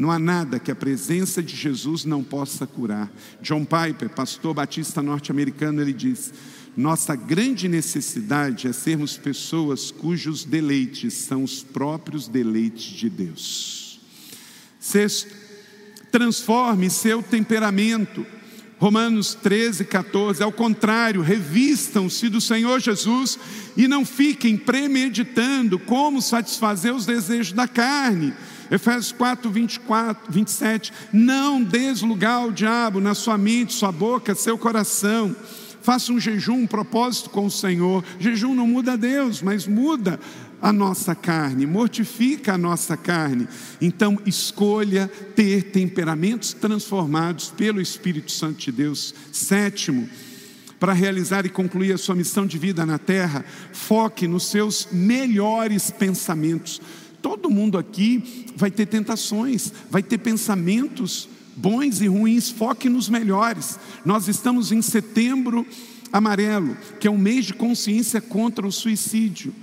[0.00, 3.12] não há nada que a presença de Jesus não possa curar.
[3.42, 6.32] John Piper, pastor batista norte-americano, ele diz:
[6.74, 14.00] nossa grande necessidade é sermos pessoas cujos deleites são os próprios deleites de Deus.
[14.78, 15.36] Sexto,
[16.10, 18.24] transforme seu temperamento.
[18.78, 23.38] Romanos 13, 14, ao contrário, revistam-se do Senhor Jesus
[23.76, 28.32] e não fiquem premeditando como satisfazer os desejos da carne
[28.70, 30.92] Efésios 4, 24, 27.
[31.12, 35.34] Não deslugar o diabo na sua mente, sua boca, seu coração.
[35.82, 38.04] Faça um jejum, um propósito com o Senhor.
[38.18, 40.20] Jejum não muda Deus, mas muda
[40.60, 43.48] a nossa carne, mortifica a nossa carne.
[43.80, 49.14] Então, escolha ter temperamentos transformados pelo Espírito Santo de Deus.
[49.32, 50.08] Sétimo,
[50.78, 55.90] para realizar e concluir a sua missão de vida na terra, foque nos seus melhores
[55.90, 56.80] pensamentos.
[57.22, 63.78] Todo mundo aqui vai ter tentações, vai ter pensamentos bons e ruins, foque nos melhores.
[64.04, 65.66] Nós estamos em setembro
[66.12, 69.54] amarelo, que é um mês de consciência contra o suicídio.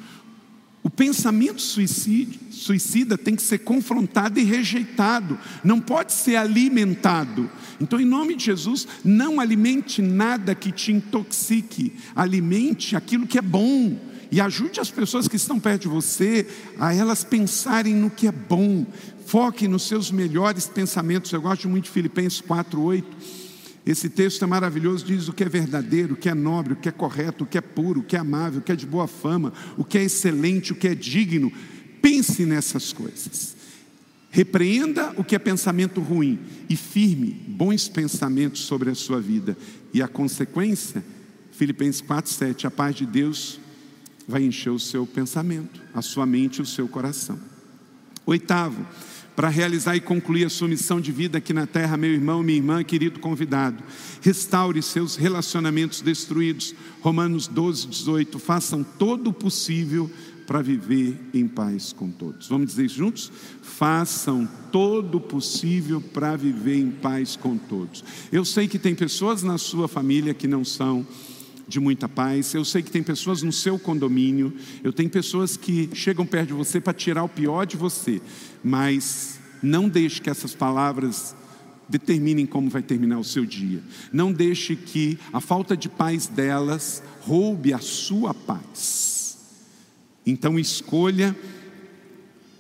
[0.84, 7.50] O pensamento suicídio, suicida tem que ser confrontado e rejeitado, não pode ser alimentado.
[7.82, 13.42] Então, em nome de Jesus, não alimente nada que te intoxique, alimente aquilo que é
[13.42, 14.00] bom
[14.32, 16.48] e ajude as pessoas que estão perto de você
[16.80, 18.86] a elas pensarem no que é bom.
[19.26, 21.32] Foque nos seus melhores pensamentos.
[21.32, 23.06] Eu gosto muito de Filipenses 4:8
[23.88, 26.90] esse texto é maravilhoso, diz o que é verdadeiro, o que é nobre, o que
[26.90, 29.08] é correto, o que é puro, o que é amável, o que é de boa
[29.08, 31.50] fama, o que é excelente, o que é digno.
[32.02, 33.56] Pense nessas coisas.
[34.30, 36.38] Repreenda o que é pensamento ruim
[36.70, 39.58] e firme bons pensamentos sobre a sua vida.
[39.94, 41.02] E a consequência,
[41.54, 43.58] Filipenses 4:7, a paz de Deus
[44.28, 47.40] vai encher o seu pensamento, a sua mente e o seu coração.
[48.26, 48.86] Oitavo,
[49.38, 52.58] para realizar e concluir a sua missão de vida aqui na terra, meu irmão, minha
[52.58, 53.84] irmã, querido convidado.
[54.20, 56.74] Restaure seus relacionamentos destruídos.
[57.02, 58.40] Romanos 12, 18.
[58.40, 60.12] Façam todo o possível
[60.48, 62.48] para viver em paz com todos.
[62.48, 63.32] Vamos dizer isso juntos?
[63.62, 68.04] Façam todo o possível para viver em paz com todos.
[68.32, 71.06] Eu sei que tem pessoas na sua família que não são
[71.68, 72.54] de muita paz.
[72.54, 74.54] Eu sei que tem pessoas no seu condomínio,
[74.84, 78.22] eu tenho pessoas que chegam perto de você para tirar o pior de você,
[78.64, 81.36] mas não deixe que essas palavras
[81.90, 83.82] determinem como vai terminar o seu dia.
[84.12, 89.38] Não deixe que a falta de paz delas roube a sua paz.
[90.26, 91.36] Então escolha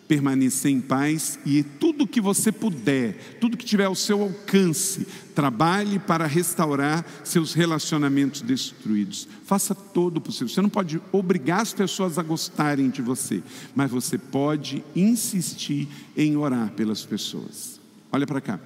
[0.07, 5.05] permanecer em paz e tudo que você puder, tudo que tiver ao seu alcance,
[5.35, 9.27] trabalhe para restaurar seus relacionamentos destruídos.
[9.43, 10.47] Faça todo o possível.
[10.47, 13.43] Você não pode obrigar as pessoas a gostarem de você,
[13.75, 17.79] mas você pode insistir em orar pelas pessoas.
[18.11, 18.59] Olha para cá.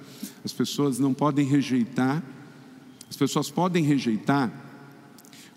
[0.44, 2.22] As pessoas não podem rejeitar,
[3.10, 4.50] as pessoas podem rejeitar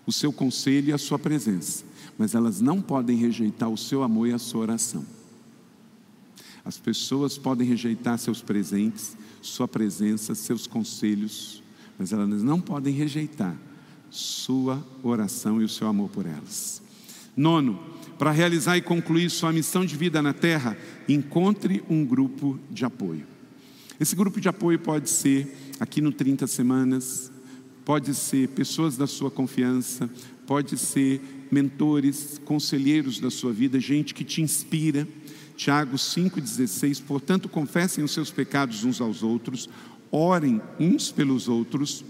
[0.04, 1.84] o seu conselho e a sua presença,
[2.18, 5.15] mas elas não podem rejeitar o seu amor e a sua oração.
[6.66, 11.62] As pessoas podem rejeitar seus presentes, sua presença, seus conselhos,
[11.96, 13.56] mas elas não podem rejeitar
[14.10, 16.82] sua oração e o seu amor por elas.
[17.36, 17.78] Nono,
[18.18, 20.76] para realizar e concluir sua missão de vida na terra,
[21.08, 23.24] encontre um grupo de apoio.
[24.00, 27.30] Esse grupo de apoio pode ser aqui no 30 Semanas,
[27.84, 30.10] pode ser pessoas da sua confiança,
[30.44, 35.06] pode ser mentores, conselheiros da sua vida, gente que te inspira
[35.56, 39.68] Tiago 5,16: Portanto, confessem os seus pecados uns aos outros,
[40.10, 42.04] orem uns pelos outros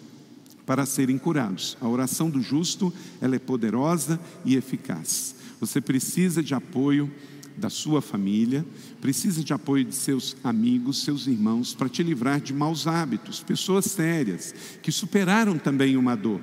[0.67, 1.77] para serem curados.
[1.81, 5.37] A oração do justo, ela é poderosa e eficaz.
[5.61, 7.11] Você precisa de apoio
[7.57, 8.67] da sua família,
[9.01, 13.87] precisa de apoio de seus amigos, seus irmãos, para te livrar de maus hábitos, pessoas
[13.87, 16.41] sérias, que superaram também uma dor.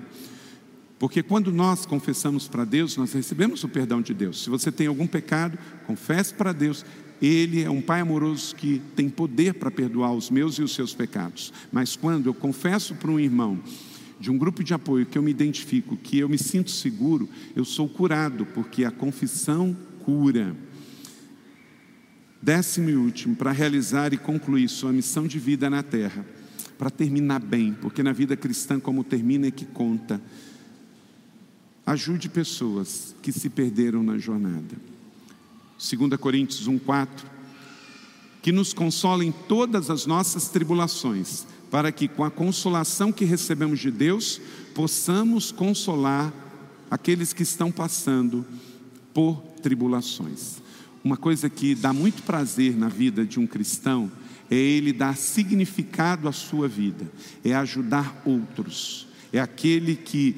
[1.04, 4.42] Porque quando nós confessamos para Deus, nós recebemos o perdão de Deus.
[4.42, 6.86] Se você tem algum pecado, confesse para Deus.
[7.22, 10.94] Ele é um Pai amoroso que tem poder para perdoar os meus e os seus
[10.94, 11.52] pecados.
[11.74, 13.62] Mas quando eu confesso para um irmão
[14.18, 17.66] de um grupo de apoio que eu me identifico, que eu me sinto seguro, eu
[17.66, 19.76] sou curado, porque a confissão
[20.06, 20.56] cura.
[22.42, 26.26] Décimo e último, para realizar e concluir sua missão de vida na terra,
[26.78, 30.22] para terminar bem, porque na vida cristã, como termina é que conta.
[31.86, 34.76] Ajude pessoas que se perderam na jornada.
[35.78, 37.08] 2 Coríntios 1,4
[38.42, 43.80] Que nos consola em todas as nossas tribulações, para que com a consolação que recebemos
[43.80, 44.40] de Deus,
[44.74, 46.32] possamos consolar
[46.90, 48.46] aqueles que estão passando
[49.14, 50.62] por tribulações.
[51.04, 54.10] Uma coisa que dá muito prazer na vida de um cristão
[54.50, 57.12] é ele dar significado à sua vida,
[57.44, 60.36] é ajudar outros, é aquele que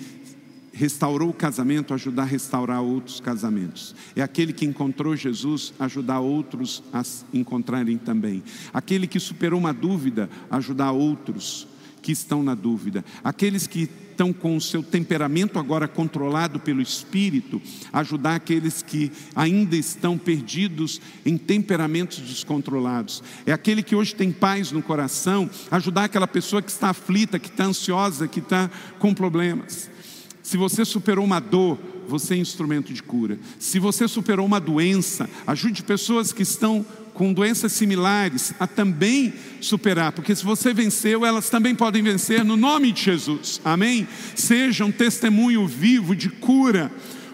[0.76, 3.96] restaurou o casamento, ajudar a restaurar outros casamentos.
[4.16, 7.02] É aquele que encontrou Jesus, ajudar outros a
[7.34, 8.44] encontrarem também.
[8.74, 11.68] Aquele que superou uma dúvida, ajudar outros
[12.02, 13.04] que estão na dúvida.
[13.24, 17.62] Aqueles que estão com o seu temperamento agora controlado pelo Espírito,
[17.92, 23.24] ajudar aqueles que ainda estão perdidos em temperamentos descontrolados.
[23.46, 27.50] É aquele que hoje tem paz no coração, ajudar aquela pessoa que está aflita, que
[27.50, 28.70] está ansiosa, que está
[29.00, 29.95] com problemas.
[30.46, 33.40] Se você superou uma dor, você é instrumento de cura.
[33.58, 36.86] Se você superou uma doença, ajude pessoas que estão
[37.16, 42.56] com doenças similares a também superar, porque se você venceu, elas também podem vencer no
[42.56, 43.60] nome de Jesus.
[43.66, 44.08] Amém?
[44.36, 46.92] Seja um testemunho vivo de cura.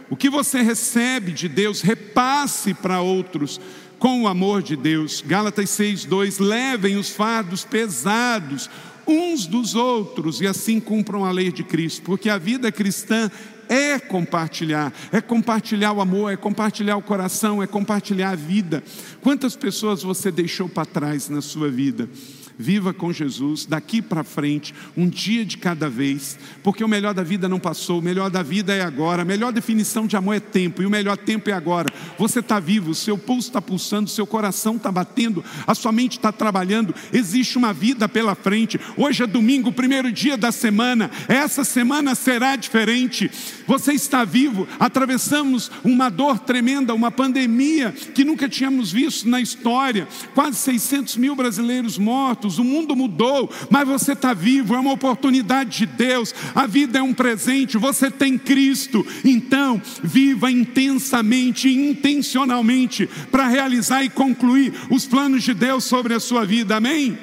[0.09, 3.59] O que você recebe de Deus, repasse para outros
[3.99, 5.22] com o amor de Deus.
[5.28, 8.70] Gálatas 6, 2: levem os fardos pesados
[9.08, 13.30] uns dos outros e assim cumpram a lei de Cristo, porque a vida cristã
[13.70, 18.84] é compartilhar, é compartilhar o amor, é compartilhar o coração, é compartilhar a vida.
[19.22, 22.10] Quantas pessoas você deixou para trás na sua vida?
[22.58, 27.24] Viva com Jesus daqui para frente, um dia de cada vez, porque o melhor da
[27.24, 30.39] vida não passou, o melhor da vida é agora, a melhor definição de amor é
[30.39, 31.91] tempo, e o melhor tempo é agora.
[32.18, 36.32] Você está vivo, seu pulso está pulsando, seu coração está batendo, a sua mente está
[36.32, 38.80] trabalhando, existe uma vida pela frente.
[38.97, 43.32] Hoje é domingo, primeiro dia da semana, essa semana será diferente.
[43.66, 50.08] Você está vivo, atravessamos uma dor tremenda, uma pandemia que nunca tínhamos visto na história,
[50.36, 55.80] quase 600 mil brasileiros mortos o mundo mudou, mas você está vivo, é uma oportunidade
[55.80, 63.48] de Deus, a vida é um presente, você tem Cristo, então viva intensamente, intencionalmente, para
[63.48, 67.18] realizar e concluir os planos de Deus sobre a sua vida, amém?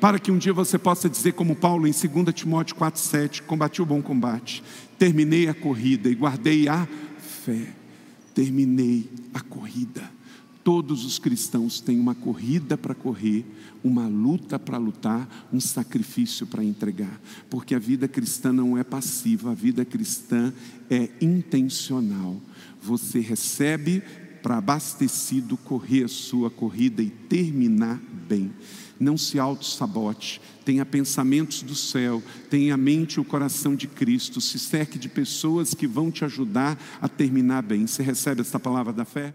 [0.00, 3.86] Para que um dia você possa dizer, como Paulo em 2 Timóteo 4,7: Combati o
[3.86, 4.62] bom combate,
[4.98, 6.86] terminei a corrida e guardei a
[7.44, 7.68] fé.
[8.34, 10.02] Terminei a corrida.
[10.62, 13.46] Todos os cristãos têm uma corrida para correr,
[13.84, 17.20] uma luta para lutar, um sacrifício para entregar,
[17.50, 20.52] porque a vida cristã não é passiva, a vida cristã
[20.90, 22.40] é intencional.
[22.80, 24.02] Você recebe
[24.42, 28.52] para abastecido correr a sua corrida e terminar bem.
[28.98, 34.40] Não se auto-sabote, tenha pensamentos do céu, tenha a mente e o coração de Cristo,
[34.40, 37.86] se cerque de pessoas que vão te ajudar a terminar bem.
[37.86, 39.34] Você recebe essa palavra da fé?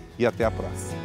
[0.21, 1.01] e até a próxima.